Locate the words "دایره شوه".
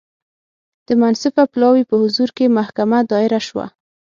3.11-3.65